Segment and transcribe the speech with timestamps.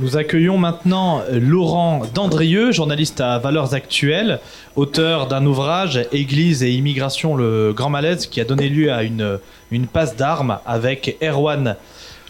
[0.00, 4.40] Nous accueillons maintenant Laurent Dandrieux, journaliste à Valeurs Actuelles,
[4.74, 9.38] auteur d'un ouvrage Église et immigration, le grand malaise, qui a donné lieu à une,
[9.70, 11.76] une passe d'armes avec Erwan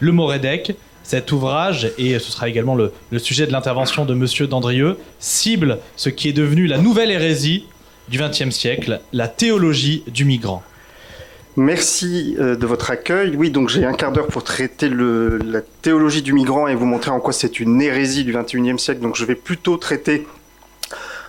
[0.01, 0.75] Lemoredec.
[1.05, 5.79] Cet ouvrage, et ce sera également le, le sujet de l'intervention de Monsieur Dandrieux, cible
[5.95, 7.67] ce qui est devenu la nouvelle hérésie
[8.09, 10.65] du XXe siècle, la théologie du migrant.
[11.57, 13.35] Merci euh, de votre accueil.
[13.37, 17.11] Oui, donc j'ai un quart d'heure pour traiter la théologie du migrant et vous montrer
[17.11, 19.01] en quoi c'est une hérésie du XXIe siècle.
[19.01, 20.27] Donc je vais plutôt traiter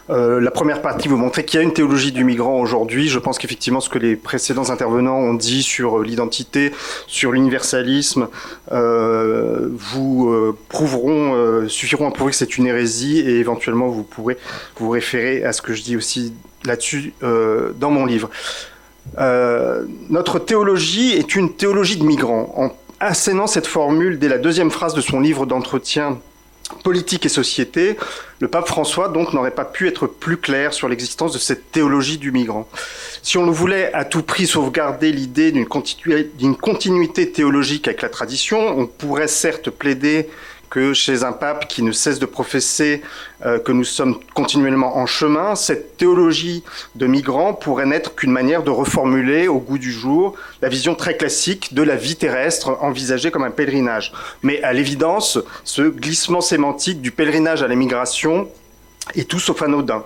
[0.10, 3.08] euh, la première partie, vous montrer qu'il y a une théologie du migrant aujourd'hui.
[3.08, 6.72] Je pense qu'effectivement, ce que les précédents intervenants ont dit sur euh, l'identité,
[7.08, 8.28] sur l'universalisme,
[8.70, 14.38] vous prouveront, suffiront à prouver que c'est une hérésie et éventuellement vous pourrez
[14.78, 16.34] vous référer à ce que je dis aussi
[16.64, 18.30] là-dessus dans mon livre.
[19.18, 22.54] Euh, notre théologie est une théologie de migrants.
[22.58, 26.20] En assénant cette formule dès la deuxième phrase de son livre d'entretien
[26.84, 27.98] Politique et société,
[28.40, 32.18] le pape François donc n'aurait pas pu être plus clair sur l'existence de cette théologie
[32.18, 32.68] du migrant.
[33.22, 38.88] Si on voulait à tout prix sauvegarder l'idée d'une continuité théologique avec la tradition, on
[38.88, 40.30] pourrait certes plaider
[40.72, 43.04] que chez un pape qui ne cesse de professer
[43.46, 46.64] euh, que nous sommes continuellement en chemin, cette théologie
[46.96, 51.18] de migrants pourrait n'être qu'une manière de reformuler au goût du jour la vision très
[51.18, 54.14] classique de la vie terrestre envisagée comme un pèlerinage.
[54.44, 58.48] Mais à l'évidence, ce glissement sémantique du pèlerinage à l'émigration
[59.16, 60.04] et tout sauf anodin.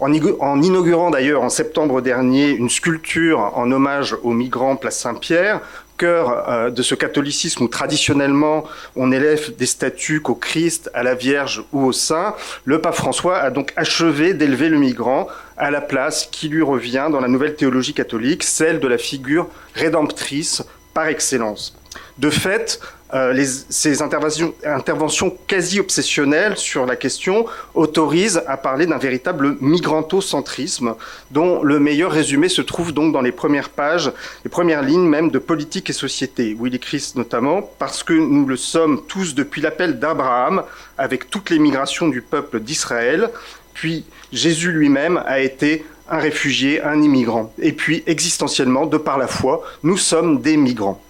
[0.00, 5.60] En, inaugurant d'ailleurs en septembre dernier une sculpture en hommage aux migrants Place Saint-Pierre,
[5.96, 8.64] cœur euh, de ce catholicisme où traditionnellement
[8.96, 13.38] on élève des statues qu'au Christ, à la Vierge ou au Saint, le pape François
[13.38, 17.54] a donc achevé d'élever le migrant à la place qui lui revient dans la nouvelle
[17.54, 21.76] théologie catholique, celle de la figure rédemptrice par excellence.
[22.18, 22.80] De fait,
[23.12, 30.94] euh, ces interventions, interventions quasi obsessionnelles sur la question autorisent à parler d'un véritable migrantocentrisme
[31.30, 34.10] dont le meilleur résumé se trouve donc dans les premières pages,
[34.44, 38.46] les premières lignes même de Politique et Société, où il écrit notamment parce que nous
[38.46, 40.64] le sommes tous depuis l'appel d'Abraham
[40.98, 43.30] avec toutes les migrations du peuple d'Israël,
[43.74, 47.52] puis Jésus lui-même a été un réfugié, un immigrant.
[47.58, 51.00] Et puis, existentiellement, de par la foi, nous sommes des migrants.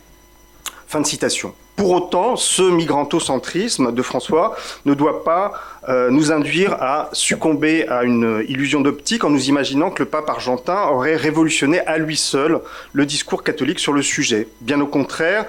[1.77, 5.53] Pour autant, ce migrantocentrisme de François ne doit pas
[5.89, 10.31] euh, nous induire à succomber à une illusion d'optique en nous imaginant que le pape
[10.31, 12.61] argentin aurait révolutionné à lui seul
[12.93, 14.47] le discours catholique sur le sujet.
[14.61, 15.47] Bien au contraire,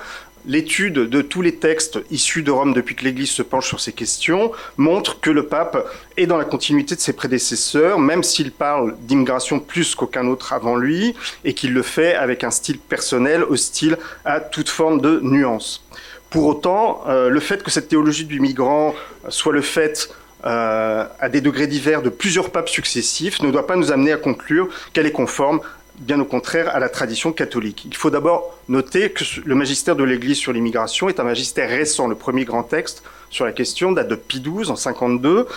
[0.47, 3.94] l'étude de tous les textes issus de Rome depuis que l'Église se penche sur ces
[3.94, 8.95] questions montre que le pape est dans la continuité de ses prédécesseurs, même s'il parle
[9.01, 13.97] d'immigration plus qu'aucun autre avant lui, et qu'il le fait avec un style personnel hostile
[14.23, 15.85] à toute forme de nuance.
[16.29, 18.94] Pour autant, euh, le fait que cette théologie du migrant
[19.29, 20.09] soit le fait
[20.45, 24.17] euh, à des degrés divers de plusieurs papes successifs ne doit pas nous amener à
[24.17, 25.59] conclure qu'elle est conforme
[26.00, 27.83] bien au contraire à la tradition catholique.
[27.85, 32.07] Il faut d'abord noter que le magistère de l'Église sur l'immigration est un magistère récent.
[32.07, 35.47] Le premier grand texte sur la question date de Pie XII en 52.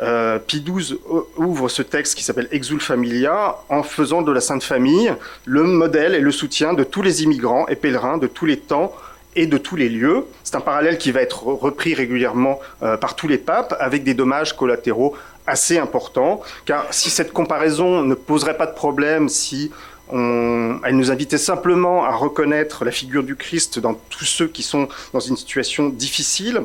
[0.00, 0.98] Euh, Pie XII
[1.36, 5.12] ouvre ce texte qui s'appelle Exul Familia en faisant de la Sainte Famille
[5.44, 8.92] le modèle et le soutien de tous les immigrants et pèlerins de tous les temps
[9.34, 10.24] et de tous les lieux.
[10.42, 14.14] C'est un parallèle qui va être repris régulièrement euh, par tous les papes avec des
[14.14, 15.14] dommages collatéraux
[15.48, 16.40] assez importants.
[16.64, 19.70] Car si cette comparaison ne poserait pas de problème, si
[20.10, 24.88] elle nous invitait simplement à reconnaître la figure du Christ dans tous ceux qui sont
[25.12, 26.62] dans une situation difficile,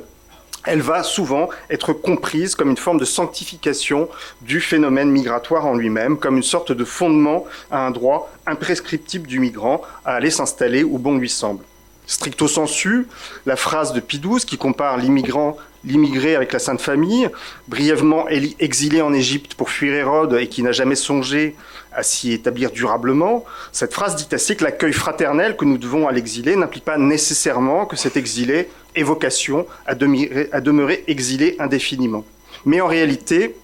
[0.66, 4.08] elle va souvent être comprise comme une forme de sanctification
[4.42, 9.40] du phénomène migratoire en lui-même, comme une sorte de fondement à un droit imprescriptible du
[9.40, 11.64] migrant à aller s'installer où bon lui semble.
[12.08, 13.08] Stricto sensu,
[13.46, 17.30] la phrase de XII qui compare l'immigrant, l'immigré avec la Sainte Famille,
[17.68, 21.56] brièvement exilé en Égypte pour fuir Hérode et qui n'a jamais songé
[21.92, 26.12] à s'y établir durablement, cette phrase dit assez que l'accueil fraternel que nous devons à
[26.12, 32.26] l'exilé n'implique pas nécessairement que cet exilé ait vocation à à demeurer exilé indéfiniment.
[32.66, 33.56] Mais en réalité,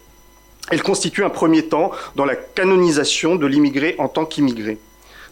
[0.72, 4.78] elle constitue un premier temps dans la canonisation de l'immigré en tant qu'immigré.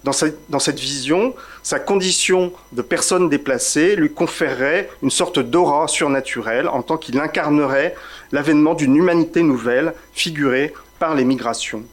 [0.07, 0.13] Dans
[0.59, 6.95] cette, vision, sa condition de personne déplacée lui conférerait une sorte d'aura surnaturelle en tant
[6.95, 7.94] qu'il incarnerait
[8.31, 11.83] l'avènement d'une humanité nouvelle figurée par les migrations.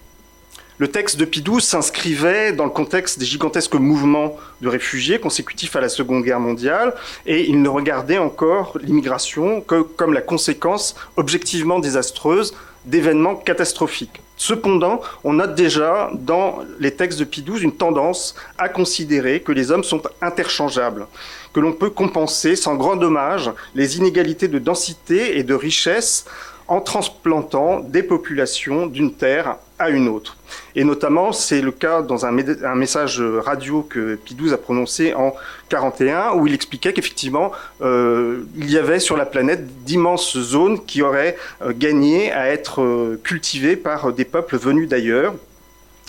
[0.79, 5.81] Le texte de Pidou s'inscrivait dans le contexte des gigantesques mouvements de réfugiés consécutifs à
[5.81, 6.95] la Seconde Guerre mondiale
[7.27, 14.24] et il ne regardait encore l'immigration que comme la conséquence objectivement désastreuse d'événements catastrophiques.
[14.37, 19.71] Cependant, on note déjà dans les textes de Pie une tendance à considérer que les
[19.71, 21.07] hommes sont interchangeables,
[21.53, 26.25] que l'on peut compenser sans grand dommage les inégalités de densité et de richesse
[26.69, 30.37] en transplantant des populations d'une terre à une autre.
[30.77, 35.35] Et notamment, c'est le cas dans un, message radio que XII a prononcé en
[35.69, 37.53] 41, où il expliquait qu'effectivement,
[37.83, 42.83] euh, il y avait sur la planète d'immenses zones qui auraient euh, gagné à être
[42.83, 45.35] euh, cultivées par des peuples venus d'ailleurs.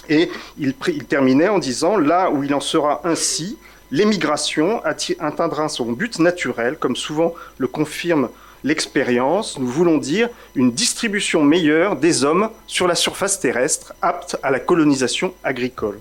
[0.08, 0.30] Et
[0.60, 3.58] il terminait en disant, là où il en sera ainsi,
[3.90, 8.30] l'émigration atteindra son but naturel, comme souvent le confirme
[8.66, 14.52] l'expérience, nous voulons dire une distribution meilleure des hommes sur la surface terrestre, apte à
[14.52, 16.00] la colonisation agricole.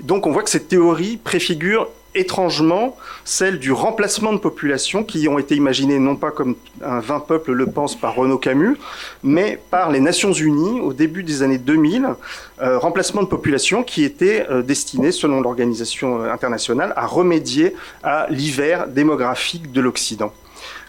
[0.00, 5.38] Donc on voit que cette théorie préfigure étrangement celle du remplacement de populations qui ont
[5.38, 8.78] été imaginées non pas comme un 20 peuples le pense par Renaud Camus,
[9.22, 12.08] mais par les Nations Unies au début des années 2000,
[12.62, 18.88] euh, remplacement de populations qui était euh, destiné, selon l'organisation internationale, à remédier à l'hiver
[18.88, 20.32] démographique de l'Occident.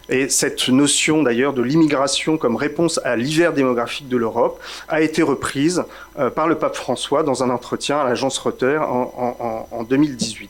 [0.09, 5.21] Et cette notion d'ailleurs de l'immigration comme réponse à l'hiver démographique de l'Europe a été
[5.21, 5.83] reprise
[6.17, 10.49] euh, par le pape François dans un entretien à l'agence Reuters en, 2018.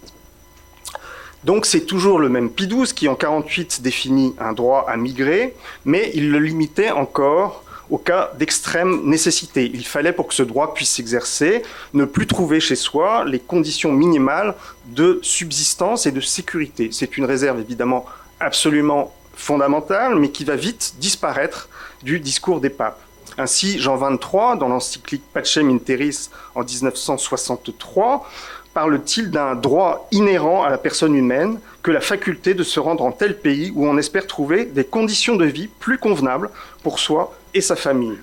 [1.44, 5.54] Donc c'est toujours le même Pie XII qui en 48 définit un droit à migrer,
[5.86, 9.70] mais il le limitait encore au cas d'extrême nécessité.
[9.74, 11.64] Il fallait pour que ce droit puisse s'exercer
[11.94, 14.56] ne plus trouver chez soi les conditions minimales
[14.88, 16.90] de subsistance et de sécurité.
[16.92, 18.06] C'est une réserve évidemment
[18.40, 21.70] absolument fondamentale, mais qui va vite disparaître
[22.04, 23.00] du discours des papes.
[23.38, 28.30] Ainsi, Jean XXIII, dans l'encyclique Pacem in Terris en 1963,
[28.74, 33.12] parle-t-il d'un droit inhérent à la personne humaine que la faculté de se rendre en
[33.12, 36.50] tel pays où on espère trouver des conditions de vie plus convenables
[36.84, 38.18] pour soi et sa famille?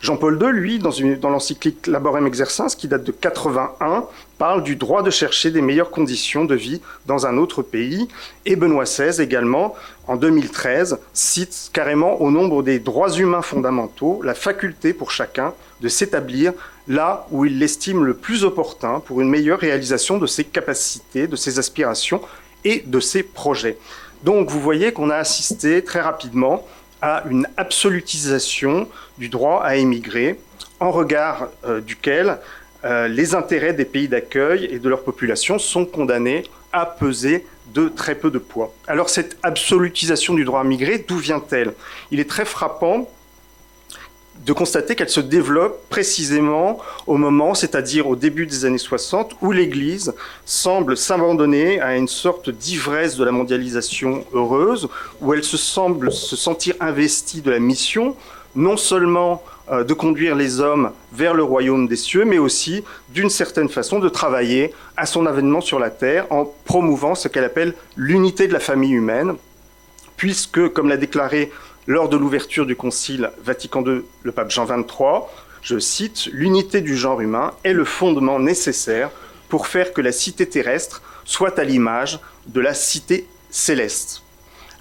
[0.00, 0.90] Jean-Paul II, lui, dans,
[1.20, 4.04] dans l'encyclique Laborem Exercens, qui date de 81,
[4.38, 8.08] parle du droit de chercher des meilleures conditions de vie dans un autre pays.
[8.44, 9.74] Et Benoît XVI également,
[10.06, 15.88] en 2013, cite carrément au nombre des droits humains fondamentaux la faculté pour chacun de
[15.88, 16.52] s'établir
[16.88, 21.36] là où il l'estime le plus opportun pour une meilleure réalisation de ses capacités, de
[21.36, 22.20] ses aspirations
[22.64, 23.78] et de ses projets.
[24.22, 26.66] Donc vous voyez qu'on a assisté très rapidement
[27.02, 28.88] à une absolutisation
[29.18, 30.38] du droit à émigrer,
[30.80, 32.38] en regard euh, duquel
[32.84, 37.88] euh, les intérêts des pays d'accueil et de leur population sont condamnés à peser de
[37.88, 38.74] très peu de poids.
[38.86, 41.72] Alors cette absolutisation du droit à migrer, d'où vient-elle?
[42.10, 43.08] Il est très frappant
[44.44, 49.52] de constater qu'elle se développe précisément au moment, c'est-à-dire au début des années 60, où
[49.52, 54.88] l'Église semble s'abandonner à une sorte d'ivresse de la mondialisation heureuse,
[55.20, 58.16] où elle se semble se sentir investie de la mission,
[58.54, 63.30] non seulement euh, de conduire les hommes vers le royaume des cieux, mais aussi, d'une
[63.30, 67.74] certaine façon, de travailler à son avènement sur la terre en promouvant ce qu'elle appelle
[67.96, 69.34] l'unité de la famille humaine,
[70.16, 71.50] puisque, comme l'a déclaré
[71.86, 75.22] lors de l'ouverture du Concile Vatican II, le pape Jean XXIII,
[75.62, 79.10] je cite, L'unité du genre humain est le fondement nécessaire
[79.48, 84.22] pour faire que la cité terrestre soit à l'image de la cité céleste.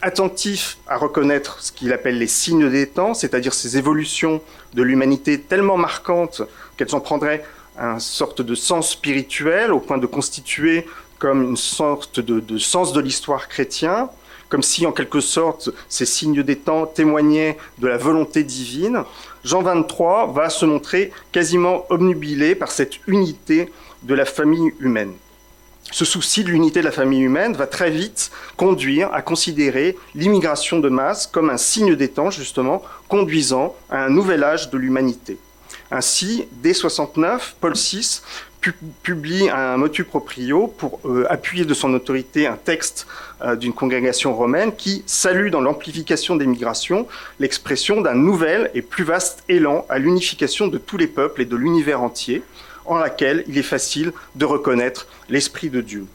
[0.02, 4.42] Attentif à reconnaître ce qu'il appelle les signes des temps, c'est-à-dire ces évolutions
[4.74, 6.42] de l'humanité tellement marquantes
[6.78, 7.44] qu'elles en prendraient
[7.78, 10.88] un sorte de sens spirituel au point de constituer
[11.20, 14.10] comme une sorte de, de sens de l'histoire chrétien,
[14.50, 19.04] comme si en quelque sorte ces signes des temps témoignaient de la volonté divine,
[19.44, 23.72] Jean 23 va se montrer quasiment obnubilé par cette unité
[24.04, 25.14] de la famille humaine.
[25.92, 30.80] Ce souci de l'unité de la famille humaine va très vite conduire à considérer l'immigration
[30.80, 35.38] de masse comme un signe des temps, justement, conduisant à un nouvel âge de l'humanité.
[35.92, 38.22] Ainsi, dès 69, Paul VI
[38.72, 43.08] publie un motu proprio pour euh, appuyer de son autorité un texte
[43.42, 47.08] euh, d'une congrégation romaine qui salue dans l'amplification des migrations
[47.40, 51.56] l'expression d'un nouvel et plus vaste élan à l'unification de tous les peuples et de
[51.56, 52.44] l'univers entier,
[52.86, 56.06] en laquelle il est facile de reconnaître l'Esprit de Dieu.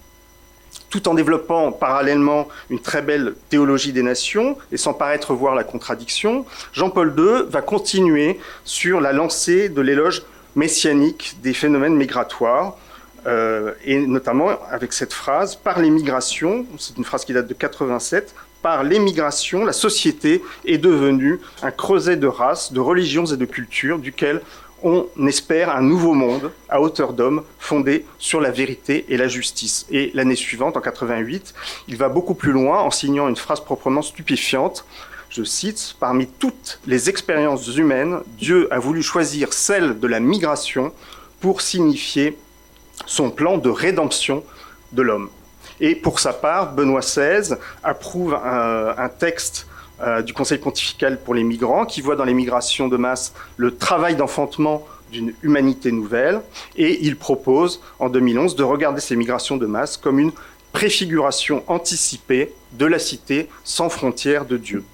[0.88, 5.64] Tout en développant parallèlement une très belle théologie des nations et sans paraître voir la
[5.64, 10.22] contradiction, Jean-Paul II va continuer sur la lancée de l'éloge
[10.56, 12.76] messianique des phénomènes migratoires,
[13.26, 18.34] euh, et notamment avec cette phrase, par l'émigration, c'est une phrase qui date de 87,
[18.62, 23.98] par l'émigration, la société est devenue un creuset de races, de religions et de cultures,
[23.98, 24.42] duquel
[24.82, 29.86] on espère un nouveau monde à hauteur d'homme fondé sur la vérité et la justice.
[29.90, 31.54] Et l'année suivante, en 88,
[31.88, 34.86] il va beaucoup plus loin en signant une phrase proprement stupéfiante
[35.30, 40.92] je cite, Parmi toutes les expériences humaines, Dieu a voulu choisir celle de la migration
[41.40, 42.36] pour signifier
[43.06, 44.44] son plan de rédemption
[44.92, 45.30] de l'homme.
[45.80, 49.66] Et pour sa part, Benoît XVI approuve un, texte
[50.02, 53.76] euh, du Conseil pontifical pour les migrants qui voit dans les migrations de masse le
[53.76, 56.40] travail d'enfantement d'une humanité nouvelle
[56.76, 60.32] et il propose en 2011 de regarder ces migrations de masse comme une
[60.72, 64.84] préfiguration anticipée de la cité sans frontières de Dieu.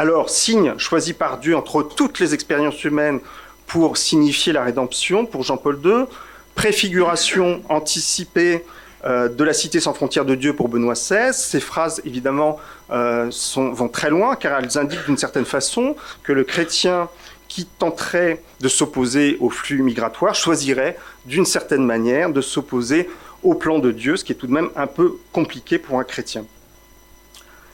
[0.00, 3.20] Alors, signe choisi par Dieu entre toutes les expériences humaines
[3.66, 6.06] pour signifier la rédemption pour Jean-Paul II,
[6.54, 8.64] préfiguration anticipée
[9.04, 11.34] euh, de la cité sans frontières de Dieu pour Benoît XVI.
[11.34, 12.56] Ces phrases, évidemment,
[12.90, 17.10] euh, vont très loin, car elles indiquent d'une certaine façon que le chrétien
[17.48, 23.06] qui tenterait de s'opposer au flux migratoire choisirait d'une certaine manière de s'opposer
[23.42, 26.04] au plan de Dieu, ce qui est tout de même un peu compliqué pour un
[26.04, 26.46] chrétien.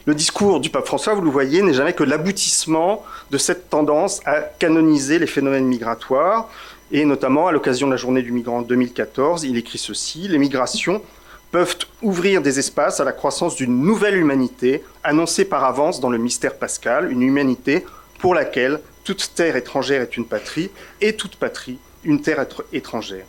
[0.07, 4.21] Le discours du pape François, vous le voyez, n'est jamais que l'aboutissement de cette tendance
[4.25, 6.49] à canoniser les phénomènes migratoires.
[6.93, 11.03] Et notamment, à l'occasion de la journée du migrant 2014, il écrit ceci, les migrations
[11.51, 16.19] peuvent ouvrir des espaces à la croissance d'une nouvelle humanité, annoncée par avance dans le
[16.19, 17.85] mystère pascal, une humanité
[18.21, 20.71] pour laquelle toute terre étrangère est une patrie,
[21.01, 23.27] et toute patrie une terre étrangère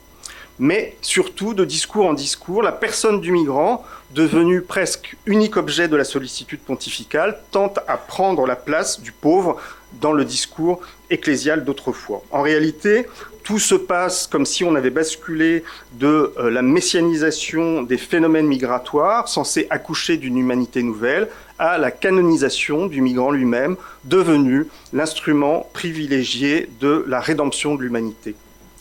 [0.60, 5.96] mais surtout de discours en discours, la personne du migrant, devenue presque unique objet de
[5.96, 9.58] la sollicitude pontificale, tente à prendre la place du pauvre
[10.02, 12.24] dans le discours ecclésial d'autrefois.
[12.32, 13.06] En réalité,
[13.44, 19.30] tout se passe comme si on avait basculé de euh, la messianisation des phénomènes migratoires,
[19.30, 27.06] censés accoucher d'une humanité nouvelle, à la canonisation du migrant lui-même, devenu l'instrument privilégié de
[27.08, 28.36] la rédemption de l'humanité.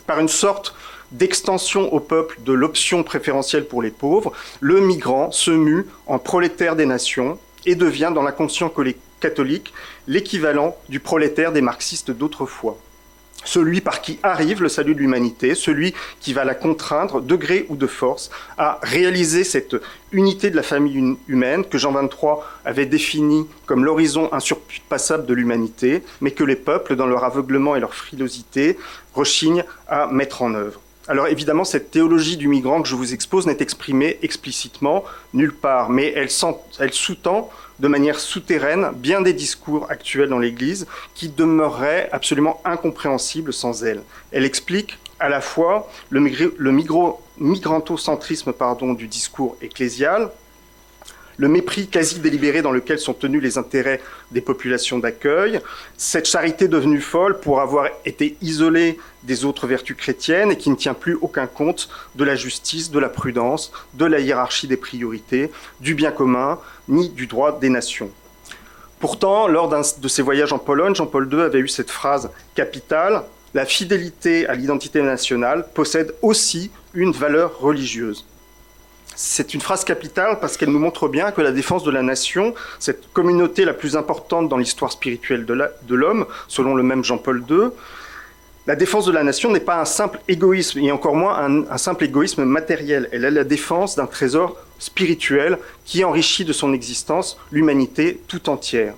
[0.07, 0.75] Par une sorte
[1.13, 6.77] d'extension au peuple de l'option préférentielle pour les pauvres, le migrant se mue en prolétaire
[6.77, 8.73] des nations et devient, dans l'inconscient
[9.21, 9.73] catholique,
[10.07, 12.79] l'équivalent du prolétaire des marxistes d'autrefois
[13.47, 17.67] celui par qui arrive le salut de l'humanité, celui qui va la contraindre, de gré
[17.69, 19.77] ou de force, à réaliser cette
[20.13, 26.03] unité de la famille humaine que Jean XXIII avait définie comme l'horizon insurpassable de l'humanité,
[26.21, 28.77] mais que les peuples, dans leur aveuglement et leur frilosité,
[29.15, 30.81] rechignent à mettre en œuvre.
[31.09, 35.89] Alors évidemment, cette théologie du migrant que je vous expose n'est exprimée explicitement nulle part,
[35.89, 37.49] mais elle, sous-tend
[37.79, 44.03] de manière souterraine bien des discours actuels dans l'Église qui demeureraient absolument incompréhensibles sans elle.
[44.33, 46.21] Elle explique à la fois le,
[47.39, 50.31] migrantocentrisme pardon, du discours ecclésial,
[51.37, 54.01] le mépris quasi délibéré dans lequel sont tenus les intérêts
[54.31, 55.61] des populations d'accueil,
[55.97, 60.77] cette charité devenue folle pour avoir été isolée des autres vertus chrétiennes et qui ne
[60.77, 65.51] tient plus aucun compte de la justice, de la prudence, de la hiérarchie des priorités,
[65.81, 68.11] du bien commun, ni du droit des nations.
[68.99, 73.67] Pourtant, lors de ses voyages en Pologne, Jean-Paul II avait eu cette phrase capitale La
[73.67, 78.25] fidélité à l'identité nationale possède aussi une valeur religieuse.
[79.19, 82.55] C'est une phrase capitale parce qu'elle nous montre bien que la défense de la nation,
[82.79, 87.71] cette communauté la plus importante dans l'histoire spirituelle de l'homme, selon le même Jean-Paul II,
[88.67, 92.05] la défense de la nation n'est pas un simple égoïsme, et encore moins un, simple
[92.05, 93.09] égoïsme matériel.
[93.11, 98.95] Elle est la défense d'un trésor spirituel qui enrichit de son existence l'humanité tout entière.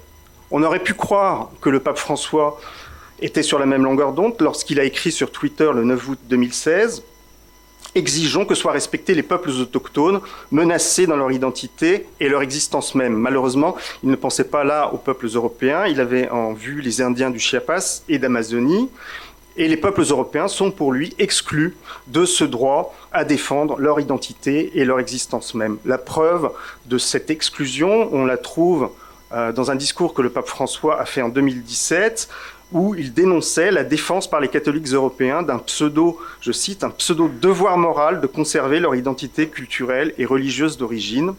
[0.50, 2.58] On aurait pu croire que le pape François
[3.20, 7.04] était sur la même longueur d'onde lorsqu'il a écrit sur Twitter le 9 août 2016
[7.94, 13.14] exigeons que soient respectés les peuples autochtones, menacés dans leur identité et leur existence même.
[13.14, 17.30] Malheureusement, il ne pensait pas là aux peuples européens, il avait en vue les Indiens
[17.30, 18.88] du Chiapas et d'Amazonie,
[19.56, 21.76] et les peuples européens sont pour lui exclus
[22.06, 25.78] de ce droit à défendre leur identité et leur existence même.
[25.84, 26.50] La preuve
[26.86, 28.90] de cette exclusion, on la trouve
[29.32, 32.28] euh, dans un discours que le pape François a fait en 2017,
[32.72, 37.28] où il dénonçait la défense par les catholiques européens d'un pseudo, je cite, un pseudo
[37.28, 41.34] devoir moral de conserver leur identité culturelle et religieuse d'origine,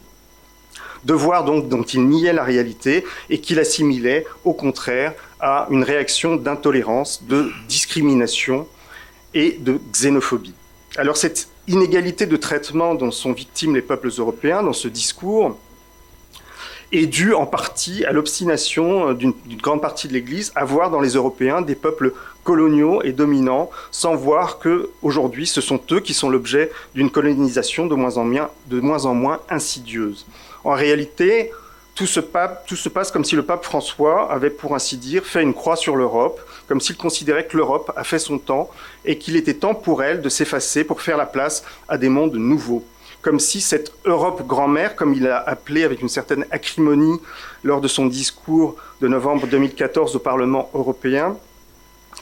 [1.04, 6.36] devoir donc dont il niait la réalité et qu'il assimilait au contraire à une réaction
[6.36, 8.66] d'intolérance, de discrimination
[9.32, 10.54] et de xénophobie.
[10.96, 15.56] Alors cette inégalité de traitement dont sont victimes les peuples européens dans ce discours,
[16.92, 21.00] est dû en partie à l'obstination euh, d'une grande partie de l'Église à voir dans
[21.00, 26.14] les Européens des peuples coloniaux et dominants, sans voir que aujourd'hui ce sont eux qui
[26.14, 30.26] sont l'objet d'une colonisation de moins, en moins, de moins en moins insidieuse.
[30.64, 31.52] En réalité,
[31.94, 35.76] tout se passe comme si le pape François avait, pour ainsi dire, fait une croix
[35.76, 38.70] sur l'Europe, comme s'il considérait que l'Europe a fait son temps
[39.04, 42.36] et qu'il était temps pour elle de s'effacer pour faire la place à des mondes
[42.36, 42.84] nouveaux
[43.22, 47.20] comme si cette Europe grand-mère, comme il l'a appelé avec une certaine acrimonie
[47.64, 51.36] lors de son discours de novembre 2014 au Parlement européen,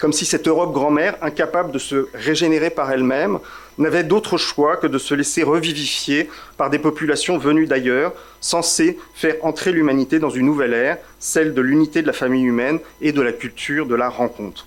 [0.00, 3.38] comme si cette Europe grand-mère, incapable de se régénérer par elle-même,
[3.78, 9.36] n'avait d'autre choix que de se laisser revivifier par des populations venues d'ailleurs, censées faire
[9.42, 13.22] entrer l'humanité dans une nouvelle ère, celle de l'unité de la famille humaine et de
[13.22, 14.66] la culture de la rencontre.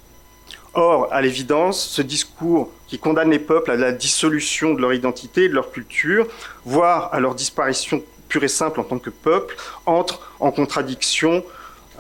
[0.74, 5.50] Or, à l'évidence, ce discours qui condamne les peuples à la dissolution de leur identité
[5.50, 6.28] de leur culture,
[6.63, 11.44] voire à leur disparition pure et simple en tant que peuple, entre en contradiction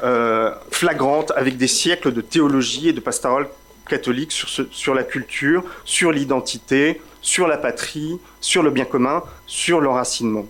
[0.03, 3.47] euh, flagrante avec des siècles de théologie et de pastorale
[3.89, 9.81] catholique sur, sur la culture, sur l'identité, sur la patrie, sur le bien commun, sur
[9.81, 10.45] l'enracinement.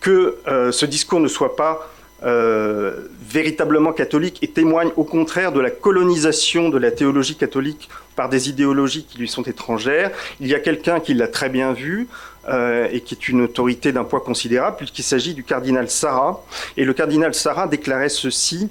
[0.00, 1.88] Que euh, ce discours ne soit pas
[2.24, 8.28] euh, véritablement catholique et témoigne au contraire de la colonisation de la théologie catholique par
[8.28, 10.12] des idéologies qui lui sont étrangères.
[10.38, 12.08] Il y a quelqu'un qui l'a très bien vu
[12.48, 16.44] euh, et qui est une autorité d'un poids considérable puisqu'il s'agit du cardinal Sarah.
[16.76, 18.68] Et le cardinal Sarah déclarait ceci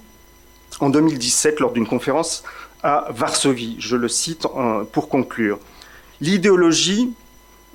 [0.79, 2.43] en 2017 lors d'une conférence
[2.83, 3.75] à Varsovie.
[3.79, 4.47] Je le cite
[4.91, 5.59] pour conclure.
[6.21, 7.11] L'idéologie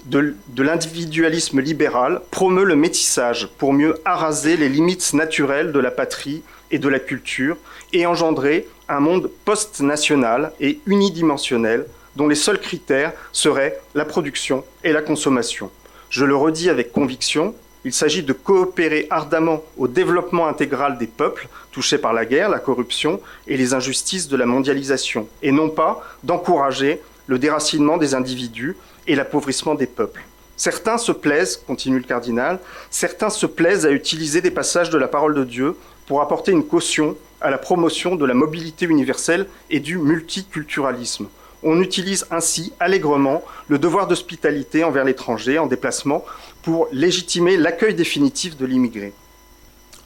[0.06, 6.42] de, l'individualisme libéral promeut le métissage pour mieux araser les limites naturelles de la patrie
[6.70, 7.56] et de la culture
[7.92, 14.92] et engendrer un monde post-national et unidimensionnel dont les seuls critères seraient la production et
[14.92, 15.70] la consommation.
[16.08, 21.48] Je le redis avec conviction, il s'agit de coopérer ardemment au développement intégral des peuples
[21.72, 26.02] touchés par la guerre, la corruption et les injustices de la mondialisation, et non pas
[26.22, 30.22] d'encourager le déracinement des individus et l'appauvrissement des peuples.
[30.56, 32.58] Certains se plaisent, continue le cardinal,
[32.90, 36.66] certains se plaisent à utiliser des passages de la parole de Dieu pour apporter une
[36.66, 41.28] caution à la promotion de la mobilité universelle et du multiculturalisme.
[41.62, 46.24] On utilise ainsi allègrement le devoir d'hospitalité envers l'étranger en déplacement
[46.62, 49.12] pour légitimer l'accueil définitif de l'immigré.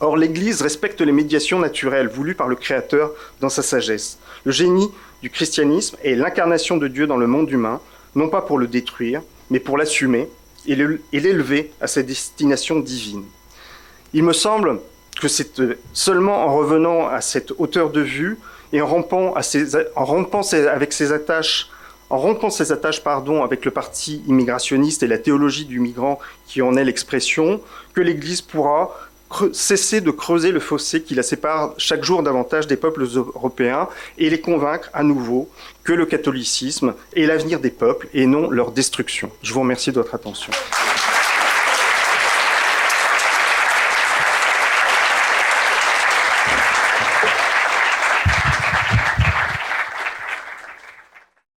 [0.00, 4.18] Or, l'Église respecte les médiations naturelles voulues par le Créateur dans sa sagesse.
[4.44, 4.90] Le génie
[5.22, 7.80] du christianisme est l'incarnation de Dieu dans le monde humain,
[8.14, 10.28] non pas pour le détruire, mais pour l'assumer
[10.66, 10.76] et
[11.20, 13.24] l'élever à sa destination divine.
[14.12, 14.80] Il me semble
[15.20, 18.38] que c'est euh, seulement en revenant à cette hauteur de vue
[18.72, 21.68] et en rompant, avec ses attaches,
[22.08, 26.62] en rompant ses attaches pardon, avec le parti immigrationniste et la théologie du migrant qui
[26.62, 27.60] en est l'expression,
[27.94, 28.96] que l'Église pourra
[29.52, 33.88] cesser de creuser le fossé qui la sépare chaque jour davantage des peuples européens
[34.18, 35.48] et les convaincre à nouveau
[35.84, 39.30] que le catholicisme est l'avenir des peuples et non leur destruction.
[39.42, 40.52] Je vous remercie de votre attention.